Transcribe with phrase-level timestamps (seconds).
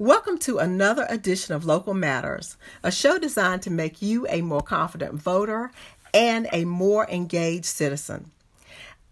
[0.00, 4.60] Welcome to another edition of Local Matters, a show designed to make you a more
[4.60, 5.72] confident voter
[6.14, 8.30] and a more engaged citizen.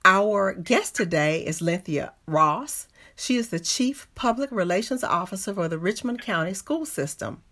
[0.04, 2.86] Our guest today is Lynthia Ross.
[3.16, 7.42] She is the Chief Public Relations Officer for the Richmond County School System.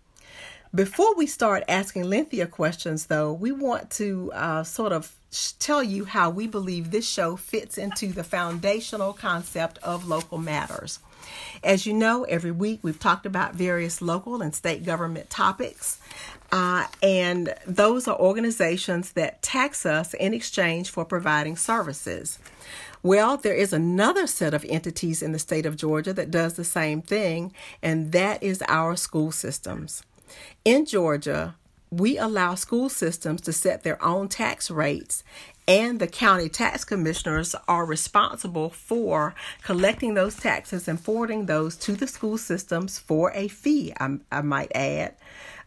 [0.73, 5.13] Before we start asking Lynthia questions, though, we want to uh, sort of
[5.59, 10.99] tell you how we believe this show fits into the foundational concept of local matters.
[11.63, 15.99] As you know, every week we've talked about various local and state government topics,
[16.51, 22.39] uh, and those are organizations that tax us in exchange for providing services.
[23.03, 26.63] Well, there is another set of entities in the state of Georgia that does the
[26.63, 30.01] same thing, and that is our school systems.
[30.63, 31.55] In Georgia,
[31.91, 35.23] we allow school systems to set their own tax rates
[35.67, 41.93] and the county tax commissioners are responsible for collecting those taxes and forwarding those to
[41.93, 45.15] the school systems for a fee, I, I might add.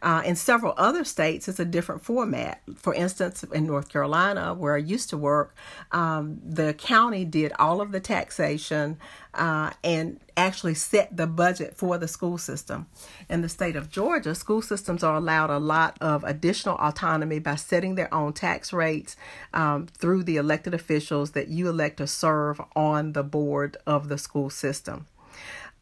[0.01, 2.61] Uh, in several other states, it's a different format.
[2.75, 5.55] For instance, in North Carolina, where I used to work,
[5.91, 8.97] um, the county did all of the taxation
[9.33, 12.87] uh, and actually set the budget for the school system.
[13.29, 17.55] In the state of Georgia, school systems are allowed a lot of additional autonomy by
[17.55, 19.17] setting their own tax rates
[19.53, 24.17] um, through the elected officials that you elect to serve on the board of the
[24.17, 25.05] school system.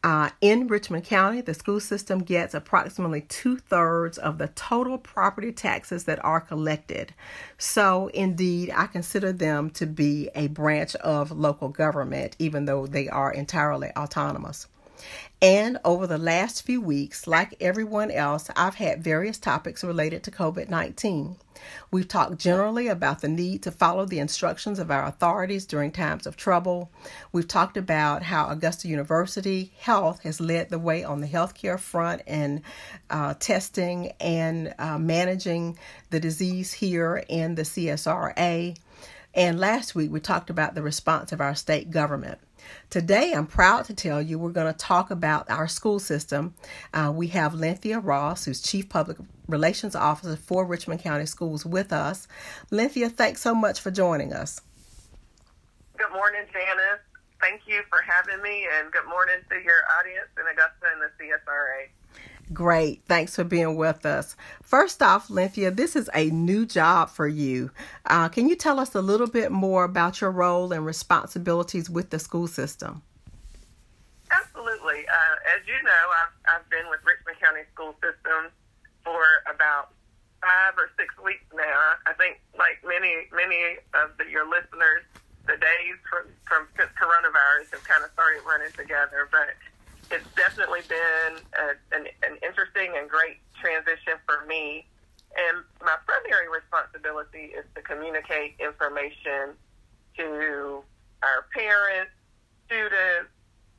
[0.04, 5.50] Uh, in Richmond County, the school system gets approximately two thirds of the total property
[5.50, 7.12] taxes that are collected.
[7.58, 13.08] So, indeed, I consider them to be a branch of local government, even though they
[13.08, 14.68] are entirely autonomous.
[15.40, 20.30] And over the last few weeks, like everyone else, I've had various topics related to
[20.32, 21.36] COVID 19.
[21.90, 26.26] We've talked generally about the need to follow the instructions of our authorities during times
[26.26, 26.90] of trouble.
[27.32, 32.22] We've talked about how Augusta University Health has led the way on the healthcare front
[32.26, 32.62] and
[33.10, 35.78] uh, testing and uh, managing
[36.10, 38.76] the disease here in the CSRA.
[39.34, 42.40] And last week, we talked about the response of our state government.
[42.90, 46.54] Today, I'm proud to tell you we're going to talk about our school system.
[46.94, 51.92] Uh, we have Lynthia Ross, who's Chief Public Relations Officer for Richmond County Schools, with
[51.92, 52.28] us.
[52.70, 54.60] Lynthia, thanks so much for joining us.
[55.96, 57.00] Good morning, Janice.
[57.40, 61.10] Thank you for having me, and good morning to your audience in Augusta and the
[61.18, 61.88] CSRA.
[62.52, 63.02] Great.
[63.06, 64.36] Thanks for being with us.
[64.62, 67.70] First off, Lynthia, this is a new job for you.
[68.06, 72.10] Uh, can you tell us a little bit more about your role and responsibilities with
[72.10, 73.02] the school system?
[74.30, 75.06] Absolutely.
[75.08, 78.52] Uh, as you know, I've, I've been with Richmond County School System
[79.04, 79.92] for about
[80.40, 81.96] five or six weeks now.
[82.06, 85.04] I think, like many many of the, your listeners,
[85.46, 89.56] the days from, from coronavirus have kind of started running together, but
[90.10, 91.66] it's definitely been a,
[91.96, 94.86] an, an interesting and great transition for me.
[95.36, 99.56] And my primary responsibility is to communicate information
[100.16, 100.82] to
[101.22, 102.12] our parents,
[102.66, 103.32] students,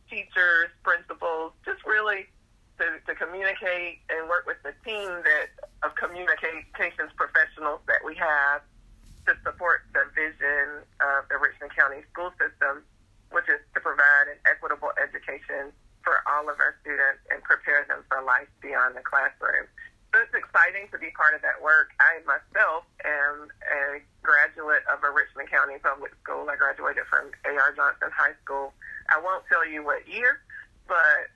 [0.09, 2.29] teachers, principals, just really
[2.77, 5.49] to, to communicate and work with the team that
[5.83, 8.61] of communications professionals that we have
[9.27, 12.83] to support the vision of the Richmond County school system,
[13.31, 15.69] which is to provide an equitable education
[16.01, 19.67] for all of our students and prepare them for life beyond the classroom.
[20.09, 21.93] So it's exciting to be part of that work.
[22.01, 26.49] I myself am a graduate of a Richmond County public school.
[26.49, 27.77] I graduated from A.R.
[27.77, 28.73] Johnson High School.
[29.13, 30.41] I won't tell you what year,
[30.89, 31.29] but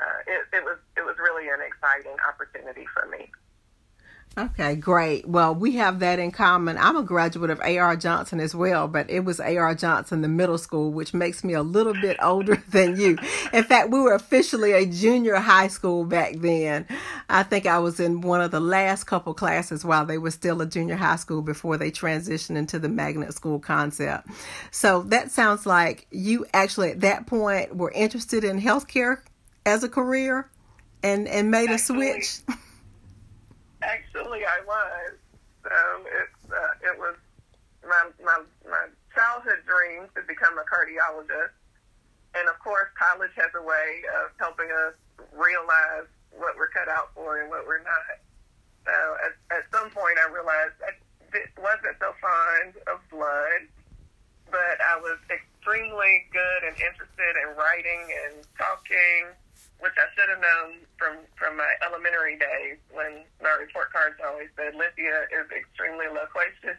[0.00, 2.16] uh, it, it was it was really an exciting
[2.48, 3.30] opportunity for me.
[4.36, 5.26] Okay, great.
[5.26, 6.78] Well, we have that in common.
[6.78, 7.96] I'm a graduate of A.R.
[7.96, 9.74] Johnson as well, but it was A.R.
[9.74, 13.18] Johnson, the middle school, which makes me a little bit older than you.
[13.52, 16.86] In fact, we were officially a junior high school back then.
[17.28, 20.60] I think I was in one of the last couple classes while they were still
[20.60, 24.28] a junior high school before they transitioned into the magnet school concept.
[24.70, 29.18] So that sounds like you actually at that point were interested in healthcare
[29.66, 30.48] as a career
[31.02, 32.40] and, and made a switch.
[33.82, 35.12] Actually, I was.
[35.62, 35.74] So
[36.06, 37.14] it's uh, it was
[37.86, 41.54] my my my childhood dream to become a cardiologist,
[42.34, 44.94] and of course, college has a way of helping us
[45.32, 48.18] realize what we're cut out for and what we're not.
[48.86, 50.94] So at, at some point, I realized I
[51.60, 53.68] wasn't so fond of blood,
[54.50, 59.36] but I was extremely good and interested in writing and talking
[59.80, 64.50] which I should have known from from my elementary days when my report cards always
[64.58, 66.78] said Lynthia is extremely loquacious.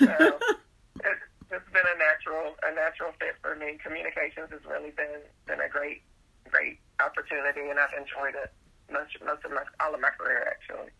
[0.00, 0.16] So
[1.04, 3.78] it's, it's been a natural a natural fit for me.
[3.84, 6.02] Communications has really been been a great
[6.48, 8.52] great opportunity, and I've enjoyed it
[8.90, 10.90] most most of my all of my career actually.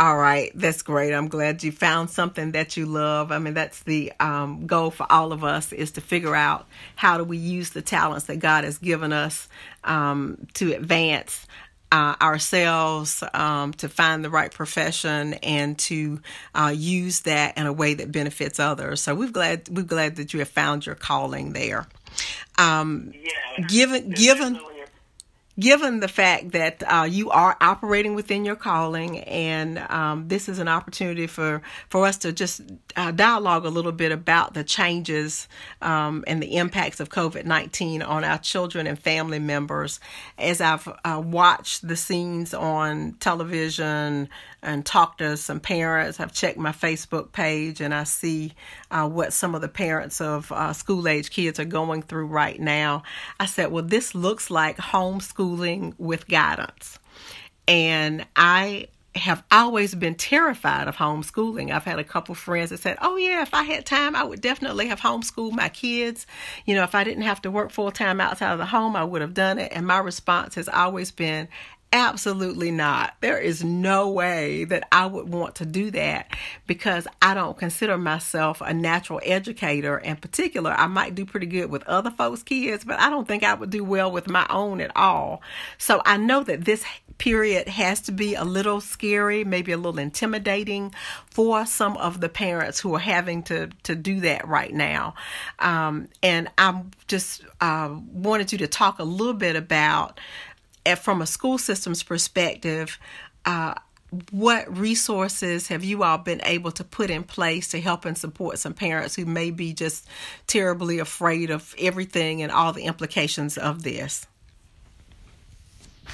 [0.00, 1.12] All right, that's great.
[1.12, 3.30] I'm glad you found something that you love.
[3.30, 6.66] I mean, that's the um, goal for all of us is to figure out
[6.96, 9.48] how do we use the talents that God has given us
[9.84, 11.46] um, to advance
[11.92, 16.20] uh, ourselves, um, to find the right profession, and to
[16.54, 19.02] uh, use that in a way that benefits others.
[19.02, 21.86] So we're glad we're glad that you have found your calling there.
[22.56, 24.58] Um, yeah, given given
[25.58, 30.58] given the fact that uh, you are operating within your calling and um, this is
[30.58, 32.62] an opportunity for, for us to just
[32.96, 35.48] uh, dialogue a little bit about the changes
[35.82, 40.00] um, and the impacts of covid-19 on our children and family members.
[40.38, 44.28] As i've uh, watched the scenes on television
[44.62, 48.52] and talked to some parents i've checked my facebook page and i see
[48.92, 52.60] uh, what some of the parents of uh, school age kids are going through right
[52.60, 53.02] now.
[53.40, 56.98] I said well this looks like homeschool homeschooling with guidance.
[57.68, 61.70] And I have always been terrified of homeschooling.
[61.70, 64.40] I've had a couple friends that said, "Oh yeah, if I had time, I would
[64.40, 66.26] definitely have homeschooled my kids.
[66.64, 69.04] You know, if I didn't have to work full time outside of the home, I
[69.04, 71.48] would have done it." And my response has always been,
[71.94, 73.14] Absolutely not.
[73.20, 76.34] There is no way that I would want to do that
[76.66, 79.98] because I don't consider myself a natural educator.
[79.98, 83.44] In particular, I might do pretty good with other folks' kids, but I don't think
[83.44, 85.42] I would do well with my own at all.
[85.76, 86.82] So I know that this
[87.18, 90.94] period has to be a little scary, maybe a little intimidating
[91.30, 95.14] for some of the parents who are having to, to do that right now.
[95.58, 100.18] Um, and I just uh, wanted you to talk a little bit about
[100.98, 102.98] from a school systems perspective,
[103.44, 103.74] uh,
[104.30, 108.58] what resources have you all been able to put in place to help and support
[108.58, 110.06] some parents who may be just
[110.46, 114.26] terribly afraid of everything and all the implications of this?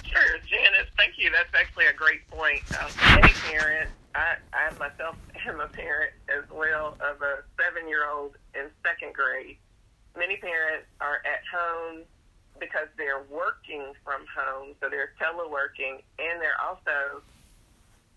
[0.05, 1.31] Sure, Janice, thank you.
[1.33, 2.63] That's actually a great point.
[2.81, 5.17] Um, many parents, I, I myself
[5.47, 9.57] am a parent as well of a seven year old in second grade.
[10.17, 12.03] Many parents are at home
[12.61, 17.23] because they're working from home, so they're teleworking, and they're also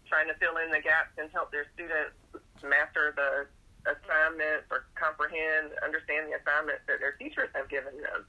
[0.08, 2.14] trying to fill in the gaps and help their students
[2.62, 3.48] master the
[3.90, 8.26] assignments or comprehend, understand the assignments that their teachers have given them.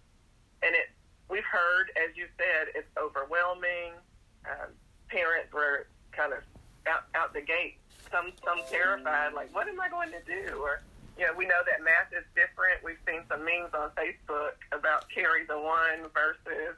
[0.62, 0.88] And it,
[1.28, 3.98] we've heard, as you said, it's overwhelming.
[4.46, 4.70] Um,
[5.08, 6.40] parents were kind of
[6.86, 7.76] out, out the gate,
[8.10, 10.56] some some terrified, like, what am I going to do?
[10.62, 10.82] Or
[11.18, 12.80] you know, we know that math is different.
[12.84, 16.76] We've seen some memes on Facebook about carry the one versus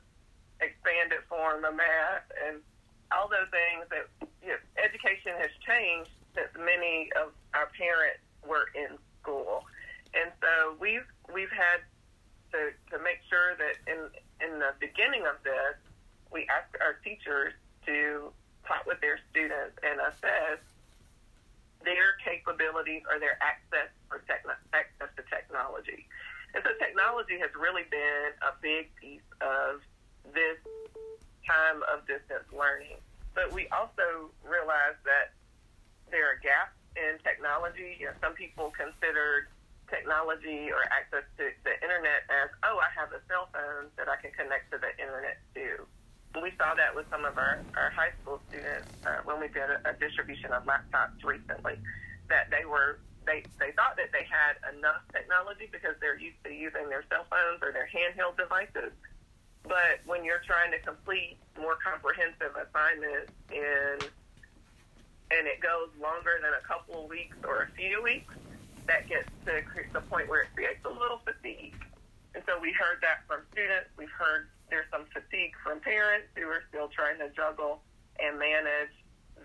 [0.61, 2.59] expanded form of math and
[3.13, 4.07] all those things that
[4.43, 9.65] you know, education has changed since many of our parents were in school.
[10.15, 11.83] And so we've we've had
[12.53, 14.11] to, to make sure that in
[14.43, 15.79] in the beginning of this,
[16.31, 17.55] we ask our teachers
[17.87, 18.33] to
[18.67, 20.59] talk with their students and assess
[21.85, 26.09] their capabilities or their access for techn- access to technology.
[26.55, 29.85] And so technology has really been a big piece of
[30.33, 30.59] this
[31.45, 32.99] time of distance learning.
[33.35, 35.37] But we also realize that
[36.11, 37.99] there are gaps in technology.
[37.99, 39.51] You know, some people consider
[39.91, 44.17] technology or access to the internet as, oh, I have a cell phone that I
[44.17, 45.85] can connect to the internet too
[46.43, 49.71] we saw that with some of our, our high school students uh, when we did
[49.71, 51.79] a, a distribution of laptops recently,
[52.29, 56.53] that they were they they thought that they had enough technology because they're used to
[56.53, 58.93] using their cell phones or their handheld devices.
[59.65, 63.97] But when you're trying to complete more comprehensive assignments in
[65.33, 68.35] and it goes longer than a couple of weeks or a few weeks,
[68.87, 69.65] that gets to
[69.97, 71.75] the point where it creates a little fatigue.
[72.35, 73.89] And so we heard that from students.
[73.97, 77.79] We've heard there's some fatigue from parents who are still trying to juggle
[78.19, 78.91] and manage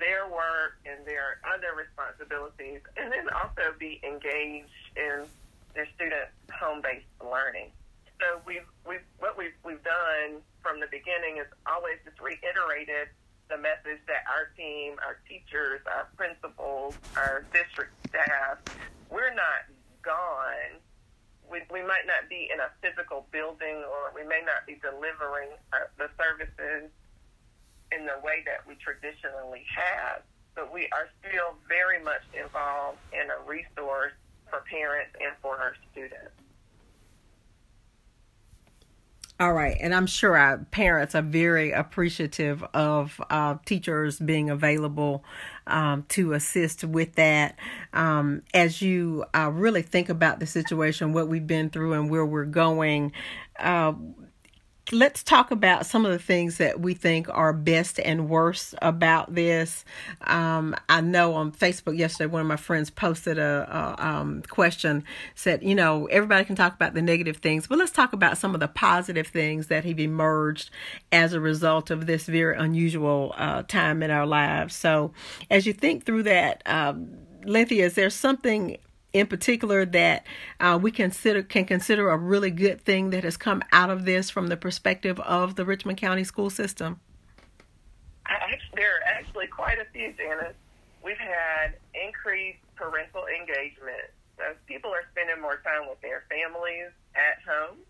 [0.01, 5.29] their work and their other responsibilities, and then also be engaged in
[5.77, 7.69] their students' home-based learning.
[8.17, 13.13] So we've, we've what we've, we've done from the beginning is always just reiterated
[13.53, 18.57] the message that our team, our teachers, our principals, our district staff,
[19.13, 19.69] we're not
[20.01, 20.81] gone
[21.51, 25.49] we, we might not be in a physical building or we may not be delivering
[25.73, 26.89] uh, the services
[27.91, 30.21] in the way that we traditionally have,
[30.55, 34.13] but we are still very much involved in a resource
[34.49, 36.38] for parents and for our students.
[39.41, 45.23] All right, and I'm sure our parents are very appreciative of uh, teachers being available
[45.65, 47.57] um, to assist with that.
[47.93, 52.25] Um, as you uh, really think about the situation, what we've been through, and where
[52.25, 53.13] we're going,
[53.57, 53.93] uh,
[54.91, 59.33] let's talk about some of the things that we think are best and worst about
[59.33, 59.85] this.
[60.21, 65.03] Um, I know on Facebook yesterday, one of my friends posted a, a um, question
[65.35, 68.53] said, you know, everybody can talk about the negative things, but let's talk about some
[68.53, 70.69] of the positive things that have emerged
[71.11, 74.75] as a result of this very unusual uh, time in our lives.
[74.75, 75.13] So,
[75.49, 78.77] as you think through that, um, is there something
[79.13, 80.25] in particular that
[80.59, 84.29] uh, we consider can consider a really good thing that has come out of this
[84.29, 86.99] from the perspective of the Richmond County school system?
[88.75, 90.55] There are actually quite a few, Janice.
[91.03, 94.13] We've had increased parental engagement.
[94.37, 97.83] So people are spending more time with their families at home,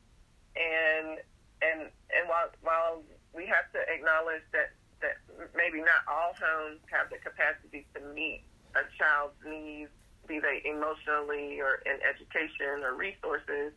[0.57, 1.21] and
[1.61, 3.03] and and while while
[3.35, 5.21] we have to acknowledge that that
[5.55, 8.41] maybe not all homes have the capacity to meet
[8.73, 9.91] a child's needs
[10.29, 13.73] be they emotionally or in education or resources,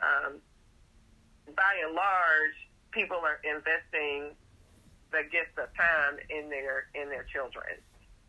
[0.00, 0.40] um,
[1.52, 2.56] by and large,
[2.90, 4.32] people are investing
[5.12, 7.76] the gift of time in their in their children,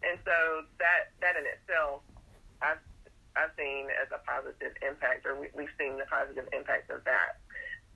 [0.04, 2.04] and so that that in itself,
[2.60, 2.84] I've
[3.40, 7.40] I've seen as a positive impact, or we, we've seen the positive impact of that.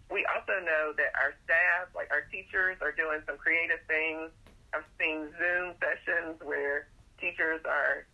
[0.07, 4.31] We also know that our staff, like our teachers, are doing some creative things.
[4.71, 6.87] I've seen Zoom sessions where
[7.19, 8.07] teachers are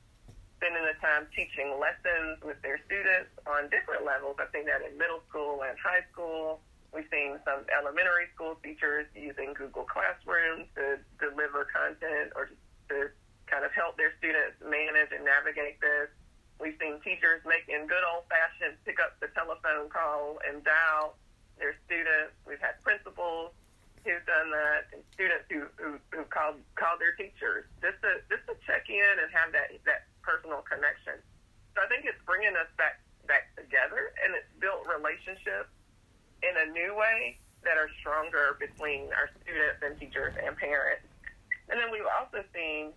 [0.64, 4.40] spending the time teaching lessons with their students on different levels.
[4.40, 6.64] I've seen that in middle school and high school.
[6.96, 13.12] We've seen some elementary school teachers using Google Classroom to deliver content or to
[13.52, 16.08] kind of help their students manage and navigate this.
[16.64, 21.20] We've seen teachers making good old fashioned pick up the telephone call and dial
[21.60, 22.40] their students.
[22.48, 23.52] We've had principals
[24.08, 28.48] who've done that and students who, who, who called, called their teachers just to, just
[28.48, 31.20] to check in and have that, that personal connection.
[31.76, 35.72] So I think it's bringing us back back together, and it's built relationships
[36.44, 41.08] in a new way that are stronger between our students and teachers and parents.
[41.72, 42.92] And then we've also seen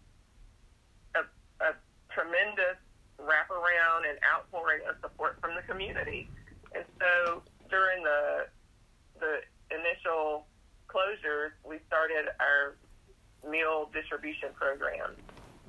[1.14, 1.22] a,
[1.62, 1.70] a
[2.10, 2.78] tremendous
[3.22, 6.28] wraparound and outpouring of support from the community.
[6.74, 8.50] And so during the
[9.18, 9.40] the
[9.72, 10.44] initial
[10.90, 12.76] closures, we started our
[13.48, 15.16] meal distribution program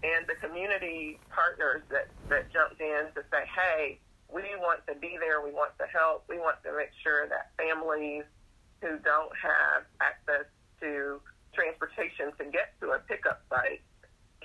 [0.04, 4.00] and the community partners that, that jumped in to say, hey,
[4.30, 7.56] we want to be there, we want to help, we want to make sure that
[7.58, 8.24] families
[8.82, 10.46] who don't have access
[10.82, 11.18] to
[11.56, 13.82] transportation to get to a pickup site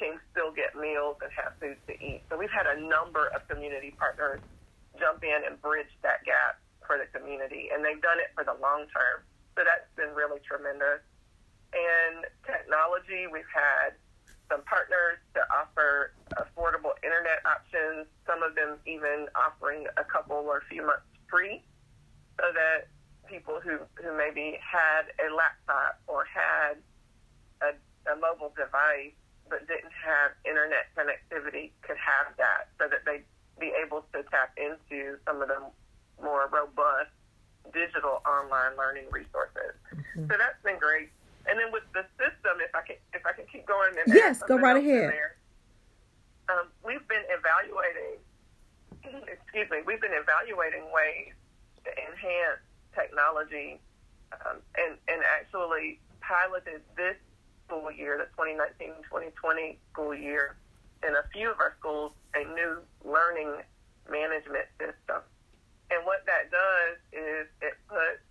[0.00, 2.25] can still get meals and have food to eat.
[2.30, 4.40] So we've had a number of community partners
[4.97, 6.56] jump in and bridge that gap
[6.87, 9.21] for the community, and they've done it for the long term.
[9.52, 11.04] So that's been really tremendous.
[11.76, 13.97] And technology, we've had
[14.52, 20.61] some partners to offer affordable internet options, some of them even offering a couple or
[20.61, 21.64] a few months free
[22.37, 22.92] so that
[23.25, 26.76] people who, who maybe had a laptop or had
[27.64, 27.73] a,
[28.12, 29.16] a mobile device
[29.49, 33.25] but didn't have internet connectivity could have that so that they'd
[33.56, 35.61] be able to tap into some of the
[36.21, 37.12] more robust
[37.73, 39.73] digital online learning resources.
[39.92, 40.28] Mm-hmm.
[40.28, 41.09] So that's been great.
[41.49, 44.43] And then with the system, if I can if I can keep going and yes,
[44.43, 45.14] go right ahead.
[45.14, 45.37] There,
[46.50, 48.19] um, we've been evaluating.
[49.31, 49.79] Excuse me.
[49.87, 51.31] We've been evaluating ways
[51.87, 52.62] to enhance
[52.95, 53.79] technology,
[54.35, 57.17] um, and and actually piloted this
[57.67, 60.57] school year, the 2019-2020 school year,
[61.07, 63.62] in a few of our schools, a new learning
[64.11, 65.23] management system.
[65.91, 68.23] And what that does is it puts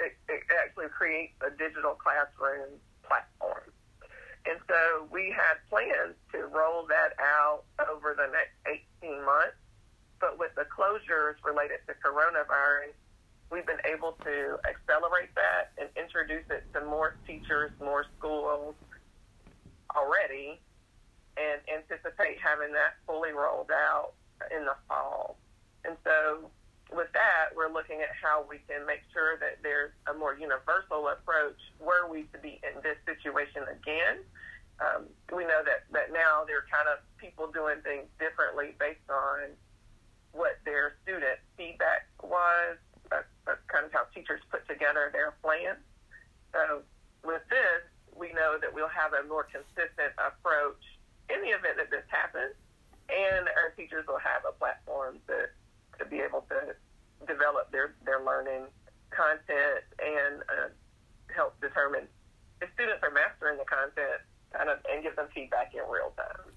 [0.00, 3.69] it, it actually creates a digital classroom platform.
[4.46, 9.56] And so we had plans to roll that out over the next 18 months.
[10.20, 12.92] But with the closures related to coronavirus,
[13.50, 18.74] we've been able to accelerate that and introduce it to more teachers, more schools
[19.96, 20.60] already,
[21.36, 24.12] and anticipate having that fully rolled out
[24.54, 25.36] in the fall.
[25.84, 26.50] And so
[26.92, 31.08] with that, we're looking at how we can make sure that there's a more universal
[31.08, 34.22] approach were we to be in this situation again.
[34.80, 39.06] Um, we know that, that now there are kind of people doing things differently based
[39.12, 39.54] on
[40.32, 42.80] what their student feedback was.
[43.10, 45.76] That's, that's kind of how teachers put together their plan.
[46.54, 46.82] So
[47.22, 47.82] with this,
[48.16, 50.80] we know that we'll have a more consistent approach
[51.30, 52.56] in the event that this happens,
[53.06, 55.46] and our teachers will have a platform to
[56.00, 56.74] to be able to
[57.28, 58.64] develop their, their learning
[59.12, 60.72] content and uh,
[61.30, 62.08] help determine
[62.60, 66.50] if students are mastering the content kind of, and give them feedback in real time.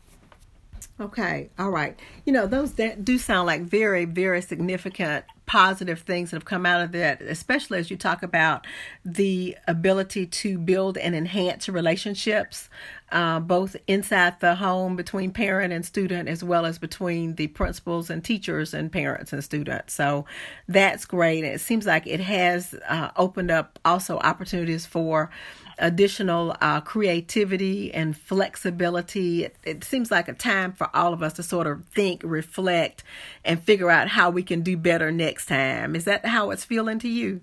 [0.99, 1.99] Okay, all right.
[2.23, 6.67] You know, those that do sound like very, very significant positive things that have come
[6.67, 8.65] out of that, especially as you talk about
[9.03, 12.69] the ability to build and enhance relationships,
[13.11, 18.11] uh, both inside the home between parent and student, as well as between the principals
[18.11, 19.93] and teachers and parents and students.
[19.95, 20.25] So
[20.67, 21.43] that's great.
[21.43, 25.31] It seems like it has uh, opened up also opportunities for
[25.77, 29.45] additional uh, creativity and flexibility.
[29.45, 33.03] It, it, seems like a time for all of us to sort of think, reflect,
[33.43, 35.95] and figure out how we can do better next time.
[35.95, 37.41] Is that how it's feeling to you?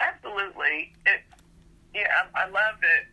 [0.00, 0.92] Absolutely.
[1.06, 1.20] It,
[1.94, 3.06] yeah, I, I love it.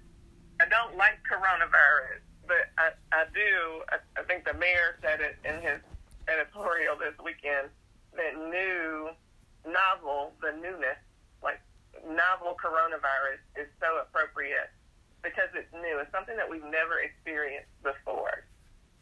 [0.61, 3.81] I don't like coronavirus, but I, I do.
[3.89, 5.79] I, I think the mayor said it in his
[6.27, 7.69] editorial this weekend
[8.15, 9.09] that new,
[9.65, 10.97] novel, the newness
[12.05, 14.69] novel coronavirus is so appropriate
[15.25, 15.99] because it's new.
[15.99, 18.45] It's something that we've never experienced before.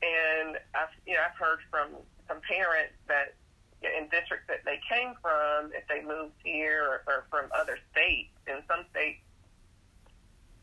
[0.01, 3.35] And I've, you know, I've heard from some parents that
[3.83, 8.31] in districts that they came from, if they moved here or, or from other states,
[8.47, 9.19] in some states,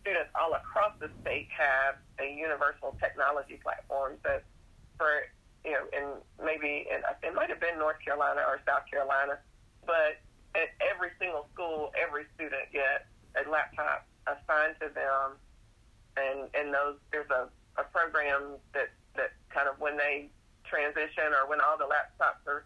[0.00, 4.16] students all across the state have a universal technology platform.
[4.24, 4.40] So
[4.96, 5.28] for,
[5.64, 6.06] you know, in
[6.40, 9.36] maybe, in, it might have been North Carolina or South Carolina,
[9.84, 10.16] but
[10.54, 13.06] at every single school, every student gets
[13.38, 15.38] a laptop assigned to them,
[16.16, 20.28] and and those there's a, a program that that kind of when they
[20.64, 22.64] transition or when all the laptops are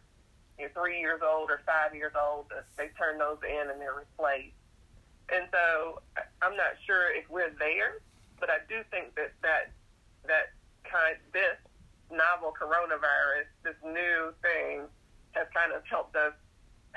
[0.59, 3.97] you know, three years old or five years old, they turn those in and they're
[3.97, 4.55] replaced.
[5.33, 6.01] And so
[6.43, 8.01] I'm not sure if we're there,
[8.39, 9.73] but I do think that that
[10.29, 10.53] that
[10.85, 11.57] kind this
[12.13, 14.85] novel coronavirus, this new thing,
[15.33, 16.35] has kind of helped us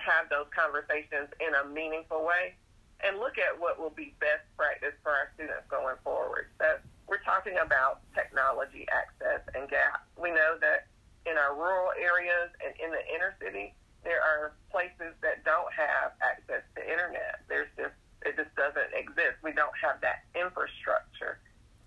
[0.08, 2.56] have those conversations in a meaningful way
[3.04, 6.50] and look at what will be best practice for our students going forward.
[6.58, 10.08] That we're talking about technology access and gaps.
[10.18, 10.90] We know that
[11.30, 16.16] in our rural areas and in the inner city, there are places that don't have
[16.24, 17.44] access to internet.
[17.52, 17.94] There's just
[18.26, 19.38] it just doesn't exist.
[19.44, 21.38] We don't have that infrastructure.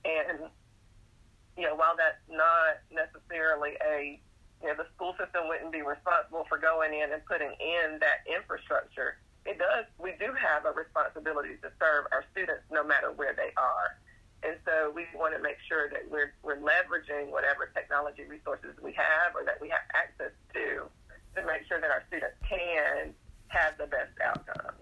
[0.05, 0.47] And
[1.59, 4.21] you know, while that's not necessarily a
[4.63, 8.23] you know, the school system wouldn't be responsible for going in and putting in that
[8.28, 9.17] infrastructure.
[9.47, 9.89] It does.
[9.99, 13.97] We do have a responsibility to serve our students no matter where they are.
[14.43, 18.93] And so we want to make sure that we're, we're leveraging whatever technology resources we
[18.93, 20.89] have or that we have access to
[21.36, 23.15] to make sure that our students can
[23.49, 24.78] have the best outcomes.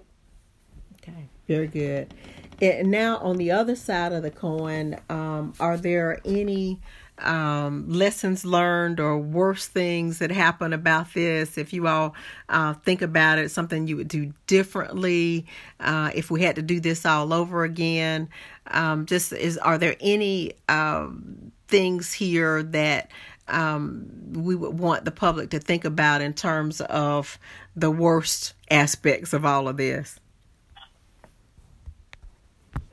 [1.02, 2.14] Okay, very good.
[2.60, 6.80] And now, on the other side of the coin, um, are there any
[7.28, 12.14] um, lessons learned or worse things that happen about this, if you all
[12.48, 15.44] uh, think about it, something you would do differently
[15.78, 18.30] uh, if we had to do this all over again.
[18.68, 23.10] Um, just is are there any um, things here that
[23.46, 27.38] um, we would want the public to think about in terms of
[27.76, 30.18] the worst aspects of all of this?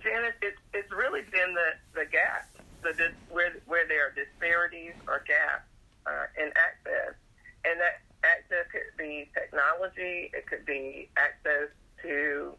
[0.04, 2.55] Janet, it, it's really been the, the gap
[2.94, 5.66] the where where there are disparities or gaps
[6.06, 7.16] uh, in access,
[7.64, 11.70] and that access could be technology, it could be access
[12.02, 12.54] to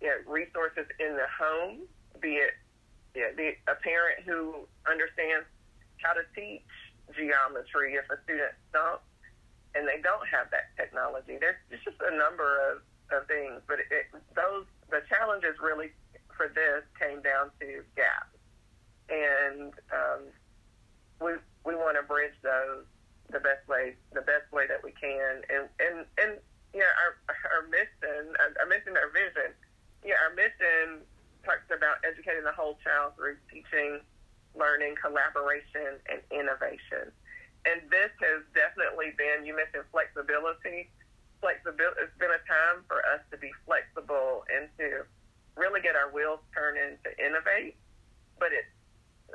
[0.00, 1.88] you know, resources in the home,
[2.20, 2.54] be it
[3.14, 5.46] you know, be a parent who understands
[6.02, 6.68] how to teach
[7.16, 7.94] geometry.
[7.94, 9.04] If a student stumps
[9.76, 11.36] and they don't have that technology.
[11.36, 12.80] There's just a number of,
[13.12, 15.92] of things, but it, those the challenges really
[16.32, 18.35] for this came down to gaps
[19.08, 20.22] and um,
[21.20, 21.32] we
[21.64, 22.84] we want to bridge those
[23.30, 25.42] the best way the best way that we can.
[25.50, 26.38] And and and
[26.74, 27.12] yeah, our
[27.56, 28.36] our mission.
[28.36, 29.56] I, I mentioned our vision.
[30.04, 31.02] Yeah, our mission
[31.42, 34.02] talks about educating the whole child through teaching,
[34.54, 37.10] learning, collaboration, and innovation.
[37.66, 39.48] And this has definitely been.
[39.48, 40.92] You mentioned flexibility.
[41.40, 42.06] Flexibility.
[42.06, 45.08] It's been a time for us to be flexible and to
[45.56, 47.74] really get our wheels turning to innovate.
[48.38, 48.75] But it's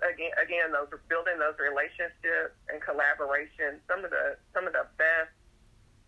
[0.02, 3.82] again, again, those building those relationships and collaboration.
[3.88, 5.34] Some of the some of the best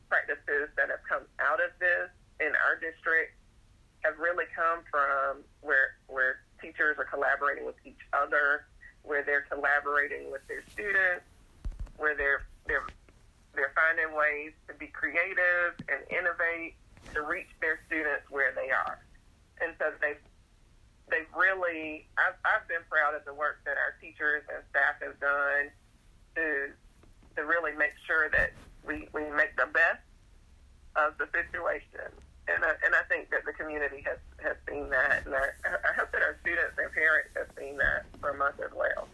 [0.09, 2.09] practices that have come out of this
[2.41, 3.37] in our district
[4.01, 8.65] have really come from where where teachers are collaborating with each other,
[9.03, 11.25] where they're collaborating with their students,
[11.97, 12.85] where they're they're
[13.53, 16.75] they're finding ways to be creative and innovate
[17.13, 18.97] to reach their students where they are.
[19.61, 20.17] And so they've
[21.09, 25.19] they've really, I've, I've been proud of the work that our teachers and staff have
[25.19, 25.71] done
[26.35, 26.73] to
[27.35, 28.53] to really make sure that
[28.85, 30.05] we, we make the best
[30.95, 32.13] of the situation.
[32.47, 35.25] And I, and I think that the community has, has seen that.
[35.25, 38.71] And our, I hope that our students and parents have seen that from us as
[38.75, 39.07] well.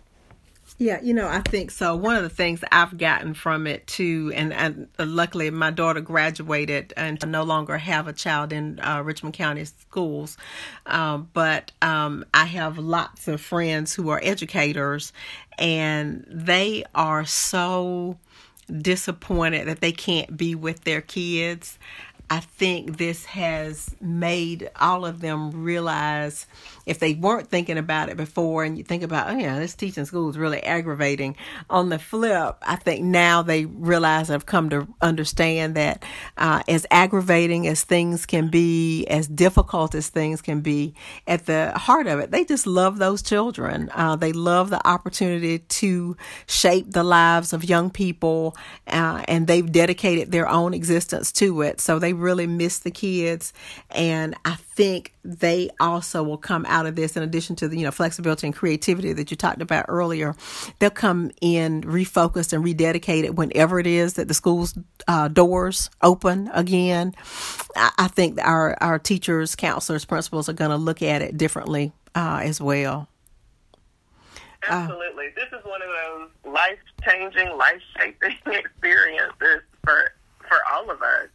[0.81, 1.93] Yeah, you know, I think so.
[1.97, 6.93] One of the things I've gotten from it too, and, and luckily my daughter graduated
[6.95, 10.37] and no longer have a child in uh, Richmond County schools,
[10.85, 15.11] um, but um, I have lots of friends who are educators,
[15.57, 18.17] and they are so
[18.81, 21.77] disappointed that they can't be with their kids.
[22.29, 26.45] I think this has made all of them realize
[26.89, 30.05] if they weren't thinking about it before and you think about, oh yeah, this teaching
[30.05, 31.35] school is really aggravating.
[31.69, 36.03] On the flip, I think now they realize and have come to understand that
[36.37, 40.95] uh, as aggravating as things can be, as difficult as things can be,
[41.27, 43.91] at the heart of it, they just love those children.
[43.93, 49.71] Uh, they love the opportunity to shape the lives of young people, uh, and they've
[49.71, 51.79] dedicated their own existence to it.
[51.79, 53.53] So they really miss the kids,
[53.91, 57.83] and I think they also will come out of this in addition to the you
[57.83, 60.33] know flexibility and creativity that you talked about earlier
[60.79, 64.73] they'll come in refocused and rededicated whenever it is that the school's
[65.09, 67.13] uh, doors open again.
[67.75, 71.91] I, I, think our our teachers counselors principals are going to look at it differently
[72.15, 73.09] uh, as well.
[74.63, 75.27] Absolutely.
[75.27, 80.13] Uh, this is one of those life changing life shaping experiences for
[80.47, 81.29] for all of us.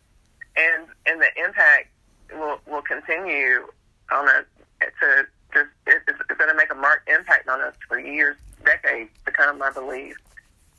[0.57, 1.89] And and the impact
[2.33, 3.67] will will continue
[4.13, 4.45] on us
[4.81, 9.11] to just it's, it's going to make a marked impact on us for years, decades
[9.25, 10.17] to come, I believe.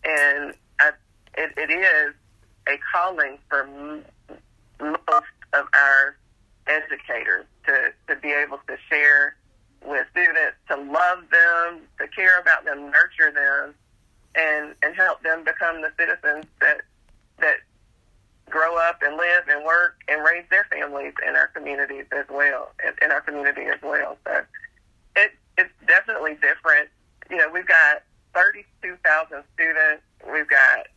[0.03, 0.91] And I,
[1.37, 2.13] it, it is
[2.67, 4.03] a calling for m-
[4.79, 6.15] most of our
[6.67, 9.35] educators to, to be able to share
[9.85, 13.73] with students, to love them, to care about them, nurture them,
[14.35, 16.81] and, and help them become the citizens that
[17.39, 17.57] that
[18.49, 22.71] grow up and live and work and raise their families in our communities as well,
[23.01, 24.17] in our community as well.
[24.25, 24.41] So
[25.15, 26.89] it, it's definitely different.
[27.29, 28.03] You know, we've got
[28.33, 30.03] 32,000 students.
[30.31, 30.87] We've got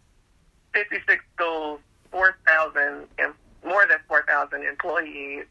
[0.74, 1.80] 56 schools,
[2.10, 3.32] 4,000 and
[3.64, 5.44] more than 4,000 employees.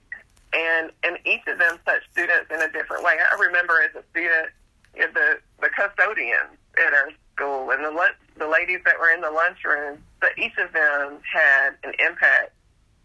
[0.53, 3.17] And, and each of them touch students in a different way.
[3.19, 4.49] I remember as a student,
[4.95, 7.91] you know, the, the custodians at our school and the
[8.37, 12.51] the ladies that were in the lunchroom, but each of them had an impact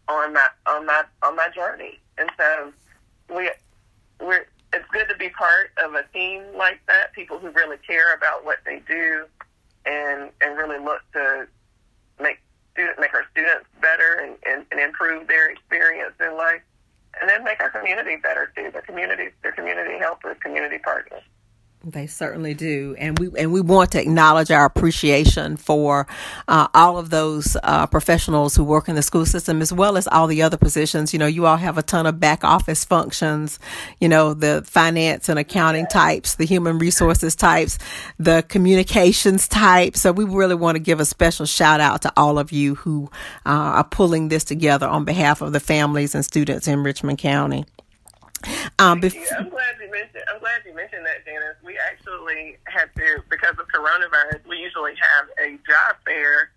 [0.09, 1.99] on my on my on my journey.
[2.19, 2.73] And so
[3.35, 3.51] we
[4.21, 8.15] we're it's good to be part of a team like that, people who really care
[8.15, 9.27] about what they do
[9.85, 11.47] and and really look to
[12.21, 12.39] make
[12.73, 16.63] student make our students better and, and, and improve their experience in life.
[17.21, 18.71] And then make our community better too.
[18.73, 21.23] The community, their community helpers, community partners.
[21.85, 26.07] They certainly do, and we and we want to acknowledge our appreciation for
[26.47, 30.07] uh, all of those uh, professionals who work in the school system, as well as
[30.07, 31.13] all the other positions.
[31.13, 33.59] You know, you all have a ton of back office functions.
[34.01, 37.79] You know, the finance and accounting types, the human resources types,
[38.17, 40.03] the communications types.
[40.03, 43.11] So we really want to give a special shout out to all of you who
[43.45, 47.65] uh, are pulling this together on behalf of the families and students in Richmond County.
[48.79, 49.15] Um, bef-
[49.93, 50.25] mentioned.
[50.33, 51.61] I'm glad you mentioned that, Janice.
[51.63, 54.41] We actually had to because of coronavirus.
[54.49, 56.51] We usually have a job fair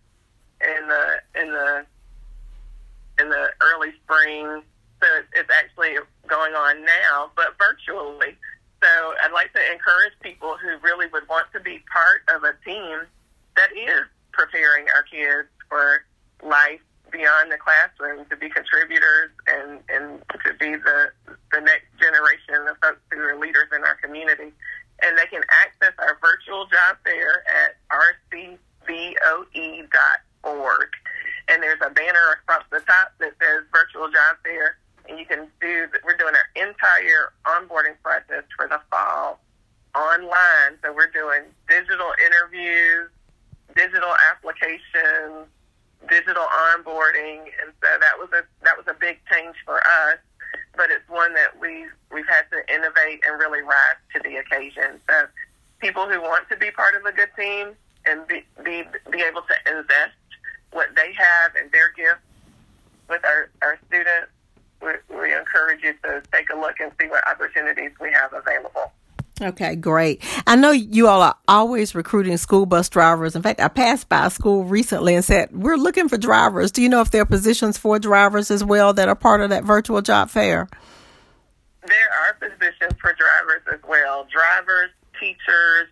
[0.64, 1.86] in the in the
[3.20, 4.64] in the early spring.
[5.04, 8.34] So it's actually going on now, but virtually.
[8.82, 8.90] So
[9.22, 13.04] I'd like to encourage people who really would want to be part of a team
[13.56, 16.04] that is preparing our kids for
[16.44, 16.80] life
[17.16, 21.12] beyond the classroom to be contributors and, and to be the,
[21.52, 24.52] the next generation of folks who are leaders in our community.
[25.02, 28.60] And they can access our virtual job fair at rcboe.org.
[31.48, 34.78] And there's a banner across the top that says virtual job fair.
[35.08, 39.40] And you can do, we're doing our entire onboarding process for the fall
[39.96, 40.80] online.
[40.84, 43.10] So we're doing digital interviews,
[43.76, 45.48] digital applications,
[46.10, 50.18] digital onboarding, and so that was a that was a big change for us.
[50.76, 55.00] But it's one that we we've had to innovate and really rise to the occasion.
[55.10, 55.28] So
[55.80, 57.72] people who want to be part of a good team
[58.06, 60.18] and be be, be able to invest
[60.72, 62.20] what they have and their gifts
[63.10, 64.28] with our, our students,
[64.82, 68.92] we, we encourage you to take a look and see what opportunities we have available.
[69.42, 70.24] Okay, great.
[70.48, 73.36] I know you all are always recruiting school bus drivers.
[73.36, 76.72] In fact, I passed by a school recently and said, We're looking for drivers.
[76.72, 79.50] Do you know if there are positions for drivers as well that are part of
[79.50, 80.70] that virtual job fair?
[81.86, 84.26] There are positions for drivers as well.
[84.32, 85.90] Drivers, teachers,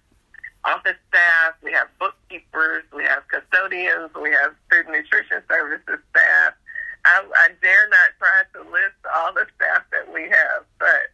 [0.64, 6.54] office staff, we have bookkeepers, we have custodians, we have food nutrition services staff.
[7.06, 11.12] I, I dare not try to list all the staff that we have, but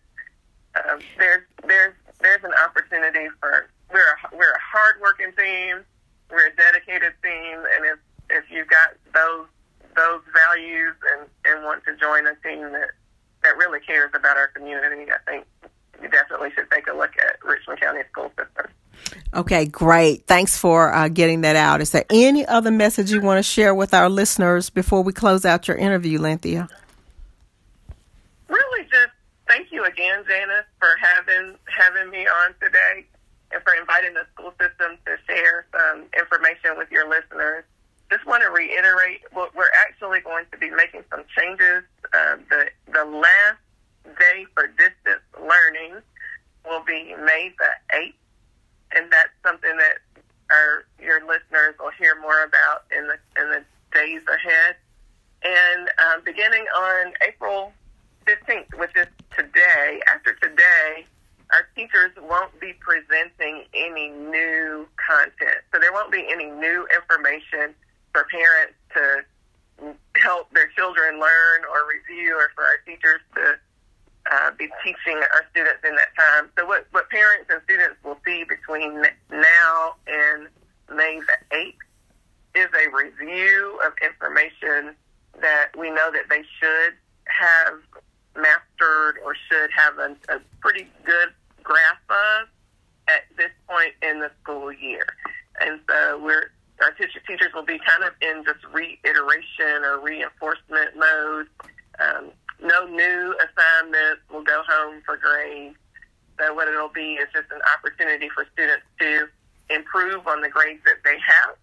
[0.86, 5.84] um, there's there's there's an opportunity for we're a, we're a hardworking team.
[6.30, 9.48] We're a dedicated team, and if if you've got those
[9.96, 12.90] those values and and want to join a team that
[13.44, 15.46] that really cares about our community, I think
[16.02, 18.72] you definitely should take a look at Richmond County School System.
[19.40, 20.28] Okay, great.
[20.28, 21.80] Thanks for uh, getting that out.
[21.80, 25.46] Is there any other message you want to share with our listeners before we close
[25.46, 26.68] out your interview, Lynthia?
[28.50, 29.14] Really, just
[29.48, 33.06] thank you again, Janice, for having having me on today
[33.54, 37.64] and for inviting the school system to share some information with your listeners.
[38.12, 41.84] Just want to reiterate, what we're actually going to be making some changes.
[42.14, 43.64] Uh, the the last
[44.20, 46.02] day for distance learning
[46.66, 48.16] will be May the eighth
[48.96, 49.98] and that's something that
[50.52, 54.76] our your listeners will hear more about in the in the days ahead.
[55.44, 57.72] And um, beginning on April
[58.26, 61.06] 15th, which is today, after today,
[61.52, 65.64] our teachers won't be presenting any new content.
[65.74, 67.74] So there won't be any new information
[68.12, 69.24] for parents to
[70.18, 73.56] help their children learn or review or for our teachers to
[74.32, 76.50] uh, be teaching our students in that time.
[76.58, 80.48] So what, what parents and students will see between now and
[80.90, 81.86] May the 8th
[82.56, 84.96] is a review of information
[85.42, 86.94] that we know that they should
[87.26, 87.80] have
[88.36, 91.30] mastered or should have a, a pretty good
[91.64, 92.48] grasp of
[93.08, 95.06] at this point in the school year.
[95.62, 100.96] And so we're our teacher, teachers will be kind of in just reiteration or reinforcement
[100.96, 101.48] mode.
[102.00, 105.76] Um, no new assignments will go home for grades.
[106.40, 109.28] So what it'll be is just an opportunity for students to
[109.70, 111.56] improve on the grades that they have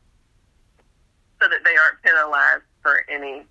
[1.41, 3.45] so that they aren't penalized for any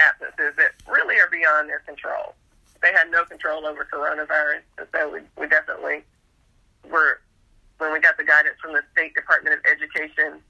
[0.00, 2.34] absences that really are beyond their control.
[2.80, 6.02] They had no control over coronavirus, so we, we definitely
[6.90, 7.20] were,
[7.78, 10.40] when we got the guidance from the State Department of Education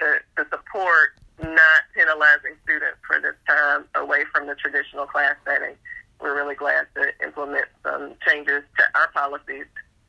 [0.00, 5.76] to, to support not penalizing students for this time away from the traditional class setting.
[6.20, 9.66] We're really glad to implement some changes to our policies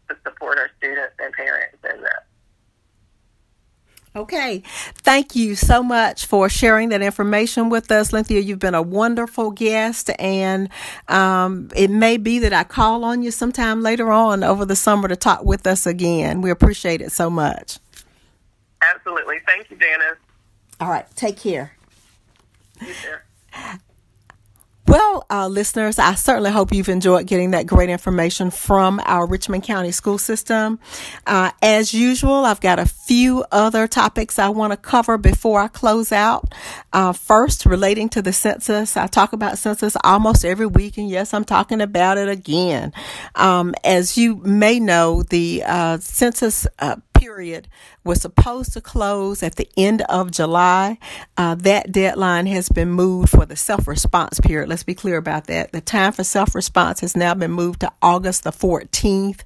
[0.09, 2.25] to support our students and parents in that.
[4.15, 4.61] Okay.
[4.97, 8.13] Thank you so much for sharing that information with us.
[8.13, 10.69] Lynthia, you've been a wonderful guest, and
[11.07, 15.07] um, it may be that I call on you sometime later on over the summer
[15.07, 16.41] to talk with us again.
[16.41, 17.79] We appreciate it so much.
[18.83, 19.37] Absolutely.
[19.47, 20.17] Thank you, Janice.
[20.83, 21.05] All right.
[21.15, 21.71] Take care.
[24.85, 29.63] Well, uh, listeners, I certainly hope you've enjoyed getting that great information from our Richmond
[29.63, 30.77] County school system.
[31.25, 35.69] Uh, as usual, I've got a few other topics I want to cover before I
[35.69, 36.53] close out.
[36.91, 41.33] Uh, first, relating to the census, I talk about census almost every week, and yes,
[41.33, 42.91] I'm talking about it again.
[43.35, 47.69] Um, as you may know, the uh, census uh, period
[48.03, 50.97] was supposed to close at the end of July.
[51.37, 54.67] Uh, that deadline has been moved for the self response period.
[54.67, 55.71] Let's be clear about that.
[55.71, 59.39] The time for self response has now been moved to August the 14th.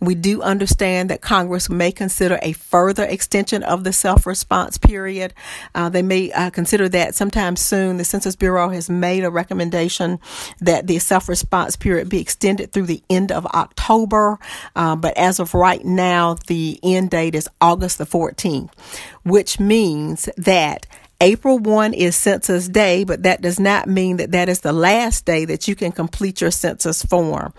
[0.00, 5.34] We do understand that Congress may consider a further extension of the self response period.
[5.74, 7.96] Uh, they may uh, consider that sometime soon.
[7.96, 10.20] The Census Bureau has made a recommendation
[10.60, 14.38] that the self response period be extended through the end of October.
[14.76, 18.70] Uh, but as of right now, the end date date is August the 14th,
[19.22, 20.86] which means that
[21.20, 25.24] April 1 is Census Day, but that does not mean that that is the last
[25.24, 27.54] day that you can complete your census form.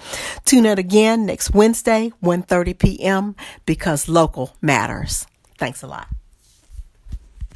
[0.46, 3.36] Tune in again next Wednesday 1:30 p.m.
[3.66, 5.28] because local matters.
[5.58, 6.08] Thanks a lot.